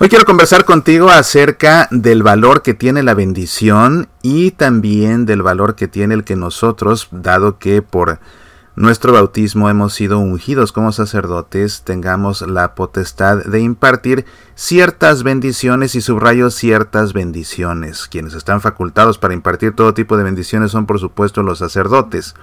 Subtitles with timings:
[0.00, 5.74] Hoy quiero conversar contigo acerca del valor que tiene la bendición y también del valor
[5.74, 8.20] que tiene el que nosotros, dado que por
[8.76, 14.24] nuestro bautismo hemos sido ungidos como sacerdotes, tengamos la potestad de impartir
[14.54, 18.06] ciertas bendiciones y subrayo ciertas bendiciones.
[18.06, 22.36] Quienes están facultados para impartir todo tipo de bendiciones son por supuesto los sacerdotes.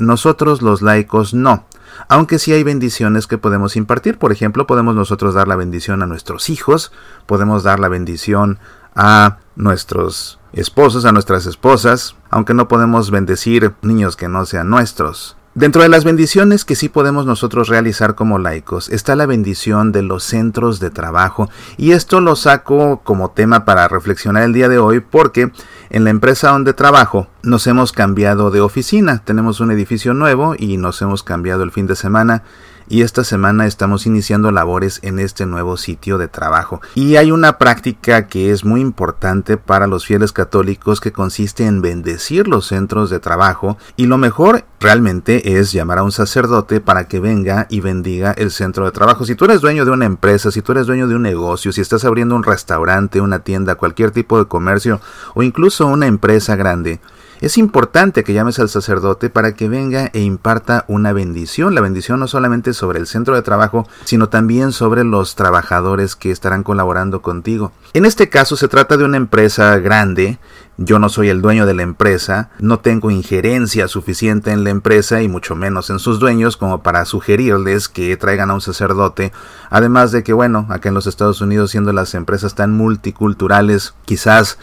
[0.00, 1.66] Nosotros los laicos no
[2.08, 4.18] aunque sí hay bendiciones que podemos impartir.
[4.18, 6.92] Por ejemplo, podemos nosotros dar la bendición a nuestros hijos,
[7.26, 8.58] podemos dar la bendición
[8.94, 15.36] a nuestros esposos, a nuestras esposas, aunque no podemos bendecir niños que no sean nuestros.
[15.54, 20.02] Dentro de las bendiciones que sí podemos nosotros realizar como laicos está la bendición de
[20.02, 21.50] los centros de trabajo.
[21.76, 25.50] Y esto lo saco como tema para reflexionar el día de hoy porque
[25.90, 30.76] en la empresa donde trabajo nos hemos cambiado de oficina, tenemos un edificio nuevo y
[30.76, 32.44] nos hemos cambiado el fin de semana
[32.90, 36.82] y esta semana estamos iniciando labores en este nuevo sitio de trabajo.
[36.96, 41.82] Y hay una práctica que es muy importante para los fieles católicos que consiste en
[41.82, 47.06] bendecir los centros de trabajo y lo mejor realmente es llamar a un sacerdote para
[47.06, 49.24] que venga y bendiga el centro de trabajo.
[49.24, 51.80] Si tú eres dueño de una empresa, si tú eres dueño de un negocio, si
[51.80, 55.00] estás abriendo un restaurante, una tienda, cualquier tipo de comercio
[55.34, 56.98] o incluso una empresa grande,
[57.40, 61.74] es importante que llames al sacerdote para que venga e imparta una bendición.
[61.74, 66.30] La bendición no solamente sobre el centro de trabajo, sino también sobre los trabajadores que
[66.30, 67.72] estarán colaborando contigo.
[67.94, 70.38] En este caso se trata de una empresa grande.
[70.76, 75.20] Yo no soy el dueño de la empresa, no tengo injerencia suficiente en la empresa
[75.22, 79.32] y mucho menos en sus dueños como para sugerirles que traigan a un sacerdote.
[79.68, 84.58] Además de que, bueno, acá en los Estados Unidos, siendo las empresas tan multiculturales, quizás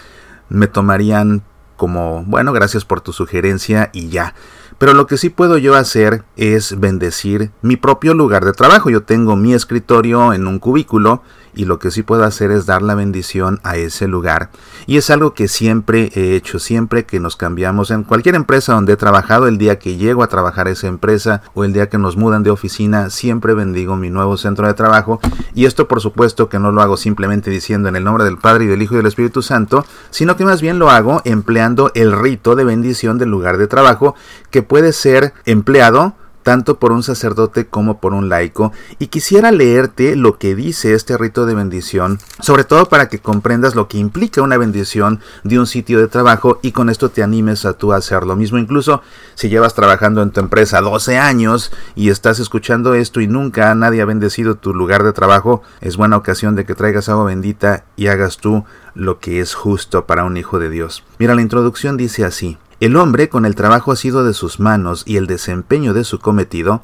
[0.50, 1.44] me tomarían
[1.78, 4.34] como, bueno, gracias por tu sugerencia y ya.
[4.78, 8.90] Pero lo que sí puedo yo hacer es bendecir mi propio lugar de trabajo.
[8.90, 11.24] Yo tengo mi escritorio en un cubículo
[11.58, 14.52] y lo que sí puedo hacer es dar la bendición a ese lugar.
[14.86, 18.94] Y es algo que siempre he hecho, siempre que nos cambiamos en cualquier empresa donde
[18.94, 22.16] he trabajado, el día que llego a trabajar esa empresa o el día que nos
[22.16, 25.20] mudan de oficina, siempre bendigo mi nuevo centro de trabajo.
[25.56, 28.66] Y esto por supuesto que no lo hago simplemente diciendo en el nombre del Padre
[28.66, 32.12] y del Hijo y del Espíritu Santo, sino que más bien lo hago empleando el
[32.12, 34.14] rito de bendición del lugar de trabajo
[34.52, 36.16] que puede ser empleado
[36.48, 41.18] tanto por un sacerdote como por un laico, y quisiera leerte lo que dice este
[41.18, 45.68] rito de bendición, sobre todo para que comprendas lo que implica una bendición de un
[45.68, 48.58] sitio de trabajo y con esto te animes a tú hacer lo mismo.
[48.58, 49.02] Incluso
[49.36, 54.02] si llevas trabajando en tu empresa 12 años y estás escuchando esto y nunca nadie
[54.02, 58.08] ha bendecido tu lugar de trabajo, es buena ocasión de que traigas agua bendita y
[58.08, 58.64] hagas tú
[58.96, 61.04] lo que es justo para un hijo de Dios.
[61.20, 62.58] Mira, la introducción dice así.
[62.80, 66.84] El hombre, con el trabajo asido de sus manos y el desempeño de su cometido,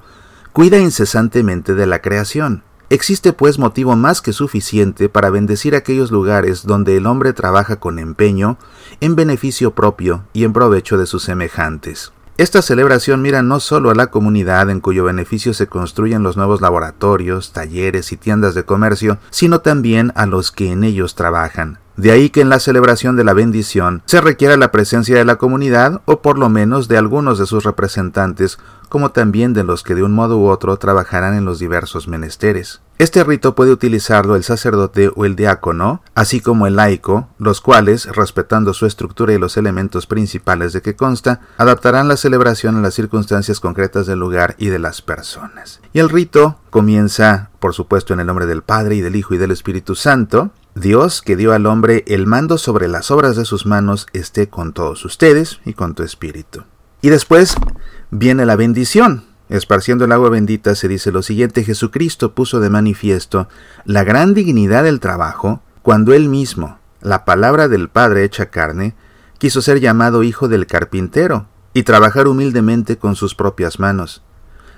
[0.51, 2.63] cuida incesantemente de la creación.
[2.89, 7.99] Existe pues motivo más que suficiente para bendecir aquellos lugares donde el hombre trabaja con
[7.99, 8.57] empeño,
[9.01, 12.11] en beneficio propio y en provecho de sus semejantes.
[12.37, 16.61] Esta celebración mira no solo a la comunidad en cuyo beneficio se construyen los nuevos
[16.61, 22.11] laboratorios, talleres y tiendas de comercio, sino también a los que en ellos trabajan, de
[22.11, 26.01] ahí que en la celebración de la bendición se requiera la presencia de la comunidad
[26.05, 28.57] o por lo menos de algunos de sus representantes,
[28.89, 32.81] como también de los que de un modo u otro trabajarán en los diversos menesteres.
[32.99, 38.05] Este rito puede utilizarlo el sacerdote o el diácono, así como el laico, los cuales,
[38.05, 42.93] respetando su estructura y los elementos principales de que consta, adaptarán la celebración a las
[42.93, 45.81] circunstancias concretas del lugar y de las personas.
[45.91, 49.39] Y el rito comienza, por supuesto, en el nombre del Padre y del Hijo y
[49.39, 53.67] del Espíritu Santo, Dios que dio al hombre el mando sobre las obras de sus
[53.67, 56.63] manos esté con todos ustedes y con tu espíritu.
[57.01, 57.55] Y después
[58.09, 59.25] viene la bendición.
[59.49, 63.47] Esparciendo el agua bendita se dice lo siguiente, Jesucristo puso de manifiesto
[63.85, 68.95] la gran dignidad del trabajo cuando él mismo, la palabra del Padre hecha carne,
[69.37, 71.45] quiso ser llamado hijo del carpintero
[71.75, 74.23] y trabajar humildemente con sus propias manos.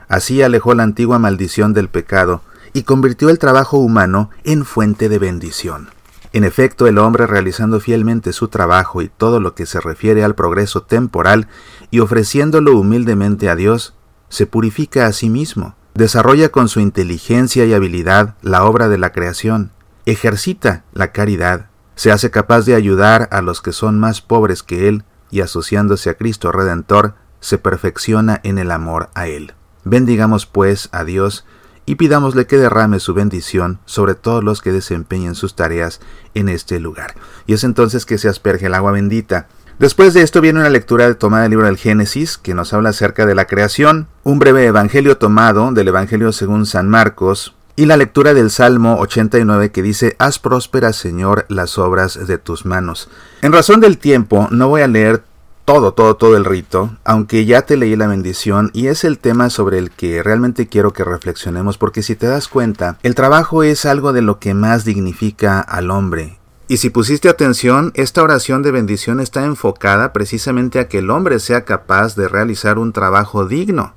[0.09, 2.41] Así alejó la antigua maldición del pecado,
[2.75, 5.87] y convirtió el trabajo humano en fuente de bendición.
[6.35, 10.35] En efecto, el hombre realizando fielmente su trabajo y todo lo que se refiere al
[10.35, 11.47] progreso temporal
[11.91, 13.95] y ofreciéndolo humildemente a Dios,
[14.27, 19.13] se purifica a sí mismo, desarrolla con su inteligencia y habilidad la obra de la
[19.13, 19.71] creación,
[20.05, 24.89] ejercita la caridad, se hace capaz de ayudar a los que son más pobres que
[24.89, 29.53] él y asociándose a Cristo Redentor, se perfecciona en el amor a él.
[29.85, 31.45] Bendigamos pues a Dios
[31.85, 36.01] y pidámosle que derrame su bendición sobre todos los que desempeñen sus tareas
[36.33, 37.15] en este lugar.
[37.47, 39.47] Y es entonces que se asperge el agua bendita.
[39.77, 43.25] Después de esto viene una lectura tomada del libro del Génesis, que nos habla acerca
[43.25, 48.33] de la creación, un breve evangelio tomado del Evangelio según San Marcos, Y la lectura
[48.33, 53.09] del Salmo 89 que dice, Haz prósperas, Señor, las obras de tus manos.
[53.41, 55.23] En razón del tiempo, no voy a leer
[55.65, 59.49] todo, todo, todo el rito, aunque ya te leí la bendición y es el tema
[59.49, 63.87] sobre el que realmente quiero que reflexionemos porque si te das cuenta, el trabajo es
[63.87, 66.37] algo de lo que más dignifica al hombre.
[66.67, 71.39] Y si pusiste atención, esta oración de bendición está enfocada precisamente a que el hombre
[71.39, 73.93] sea capaz de realizar un trabajo digno.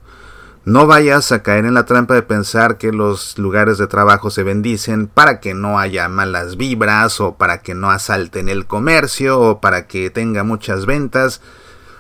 [0.69, 4.43] No vayas a caer en la trampa de pensar que los lugares de trabajo se
[4.43, 9.61] bendicen para que no haya malas vibras o para que no asalten el comercio o
[9.63, 11.41] para que tenga muchas ventas.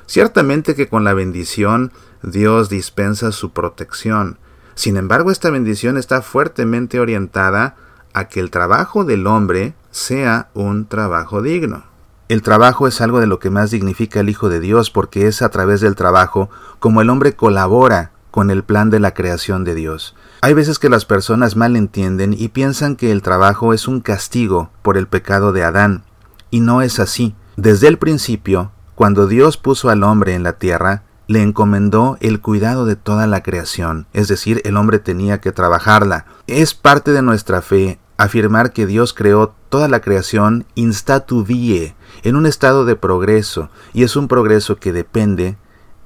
[0.05, 1.93] Ciertamente que con la bendición
[2.23, 4.39] Dios dispensa su protección.
[4.75, 7.75] Sin embargo, esta bendición está fuertemente orientada
[8.13, 11.85] a que el trabajo del hombre sea un trabajo digno.
[12.29, 15.41] El trabajo es algo de lo que más dignifica el Hijo de Dios porque es
[15.41, 16.51] a través del trabajo
[16.81, 20.15] como el hombre colabora con el plan de la creación de Dios.
[20.41, 24.71] Hay veces que las personas mal entienden y piensan que el trabajo es un castigo
[24.83, 26.05] por el pecado de Adán,
[26.51, 27.35] y no es así.
[27.57, 32.87] Desde el principio, cuando Dios puso al hombre en la tierra, le encomendó el cuidado
[32.87, 36.25] de toda la creación, es decir, el hombre tenía que trabajarla.
[36.47, 42.37] Es parte de nuestra fe afirmar que Dios creó toda la creación statu die, en
[42.37, 45.57] un estado de progreso, y es un progreso que depende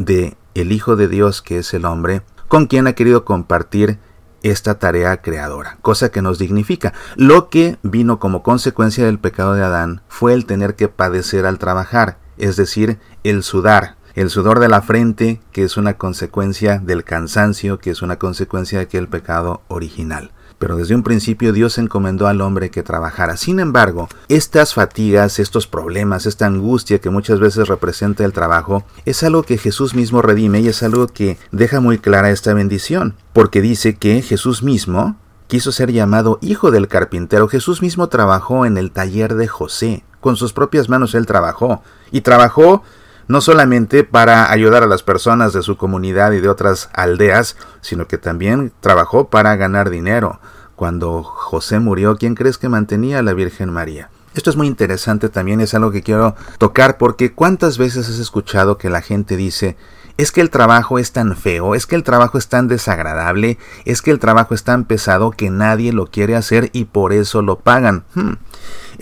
[0.04, 3.99] de el Hijo de Dios, que es el hombre, con quien ha querido compartir
[4.43, 6.93] esta tarea creadora, cosa que nos dignifica.
[7.16, 11.58] Lo que vino como consecuencia del pecado de Adán fue el tener que padecer al
[11.58, 17.04] trabajar, es decir, el sudar, el sudor de la frente, que es una consecuencia del
[17.04, 20.32] cansancio, que es una consecuencia de aquel pecado original
[20.62, 23.37] pero desde un principio Dios encomendó al hombre que trabajara.
[23.37, 29.25] Sin embargo, estas fatigas, estos problemas, esta angustia que muchas veces representa el trabajo, es
[29.25, 33.61] algo que Jesús mismo redime y es algo que deja muy clara esta bendición, porque
[33.61, 35.17] dice que Jesús mismo
[35.49, 37.49] quiso ser llamado hijo del carpintero.
[37.49, 40.05] Jesús mismo trabajó en el taller de José.
[40.20, 41.82] Con sus propias manos él trabajó.
[42.12, 42.85] Y trabajó
[43.32, 48.06] no solamente para ayudar a las personas de su comunidad y de otras aldeas, sino
[48.06, 50.38] que también trabajó para ganar dinero.
[50.76, 54.11] Cuando José murió, ¿quién crees que mantenía a la Virgen María?
[54.34, 58.76] Esto es muy interesante también, es algo que quiero tocar porque cuántas veces has escuchado
[58.76, 59.78] que la gente dice,
[60.19, 63.56] es que el trabajo es tan feo, es que el trabajo es tan desagradable,
[63.87, 67.40] es que el trabajo es tan pesado que nadie lo quiere hacer y por eso
[67.40, 68.05] lo pagan.
[68.14, 68.35] Hmm.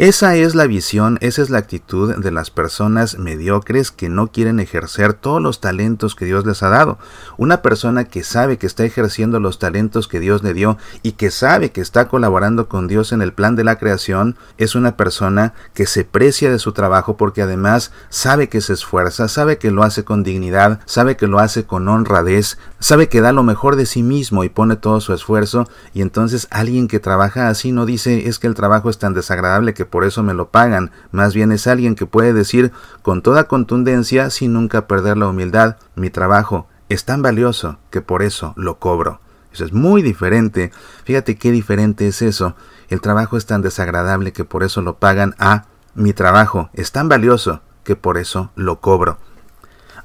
[0.01, 4.59] Esa es la visión, esa es la actitud de las personas mediocres que no quieren
[4.59, 6.99] ejercer todos los talentos que Dios les ha dado.
[7.37, 11.31] Una persona que sabe que está ejerciendo los talentos que Dios le dio y que
[11.31, 15.53] sabe que está colaborando con Dios en el plan de la creación es una persona
[15.75, 19.83] que se precia de su trabajo porque además sabe que se esfuerza, sabe que lo
[19.83, 23.85] hace con dignidad, sabe que lo hace con honradez, sabe que da lo mejor de
[23.85, 28.29] sí mismo y pone todo su esfuerzo y entonces alguien que trabaja así no dice
[28.29, 31.53] es que el trabajo es tan desagradable que por eso me lo pagan, más bien
[31.53, 32.73] es alguien que puede decir
[33.03, 38.23] con toda contundencia sin nunca perder la humildad, mi trabajo es tan valioso que por
[38.23, 39.21] eso lo cobro.
[39.53, 40.71] Eso es muy diferente.
[41.05, 42.55] Fíjate qué diferente es eso.
[42.89, 45.65] El trabajo es tan desagradable que por eso lo pagan a
[45.95, 49.19] mi trabajo es tan valioso que por eso lo cobro.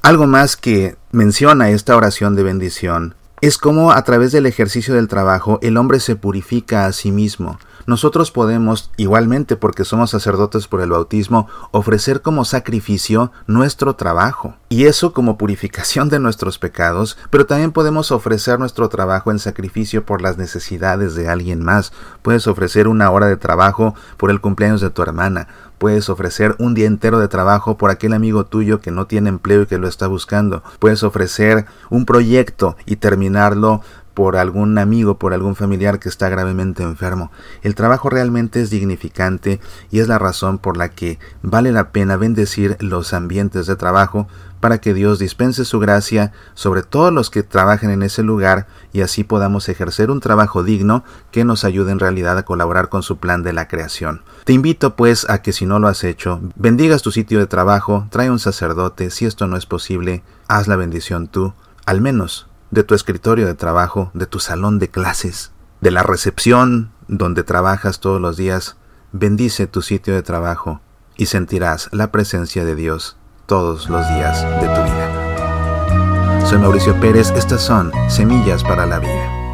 [0.01, 3.15] Algo más que menciona esta oración de bendición
[3.45, 7.59] es cómo a través del ejercicio del trabajo el hombre se purifica a sí mismo.
[7.85, 14.55] Nosotros podemos, igualmente porque somos sacerdotes por el bautismo, ofrecer como sacrificio nuestro trabajo.
[14.75, 20.05] Y eso como purificación de nuestros pecados, pero también podemos ofrecer nuestro trabajo en sacrificio
[20.05, 21.93] por las necesidades de alguien más.
[22.21, 26.73] Puedes ofrecer una hora de trabajo por el cumpleaños de tu hermana Puedes ofrecer un
[26.73, 29.87] día entero de trabajo por aquel amigo tuyo que no tiene empleo y que lo
[29.87, 30.63] está buscando.
[30.79, 33.81] Puedes ofrecer un proyecto y terminarlo
[34.15, 37.31] por algún amigo, por algún familiar que está gravemente enfermo.
[37.61, 39.59] El trabajo realmente es dignificante
[39.91, 44.27] y es la razón por la que vale la pena bendecir los ambientes de trabajo
[44.61, 49.01] para que Dios dispense su gracia sobre todos los que trabajen en ese lugar y
[49.01, 53.17] así podamos ejercer un trabajo digno que nos ayude en realidad a colaborar con su
[53.17, 54.23] plan de la creación.
[54.45, 58.07] Te invito pues a que si no lo has hecho, bendigas tu sitio de trabajo,
[58.09, 61.53] trae un sacerdote, si esto no es posible, haz la bendición tú,
[61.85, 66.91] al menos de tu escritorio de trabajo, de tu salón de clases, de la recepción
[67.07, 68.75] donde trabajas todos los días,
[69.13, 70.81] bendice tu sitio de trabajo
[71.15, 73.15] y sentirás la presencia de Dios
[73.45, 76.45] todos los días de tu vida.
[76.45, 79.44] Soy Mauricio Pérez, estas son Semillas para la Vida.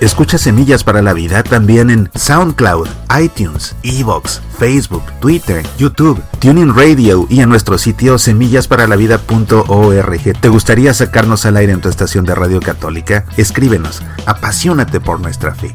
[0.00, 2.86] Escucha Semillas para la Vida también en SoundCloud,
[3.18, 10.38] iTunes, Evox, Facebook, Twitter, YouTube, Tuning Radio y en nuestro sitio semillasparalavida.org.
[10.38, 13.24] ¿Te gustaría sacarnos al aire en tu estación de radio católica?
[13.38, 14.02] Escríbenos.
[14.26, 15.72] Apasionate por nuestra fe.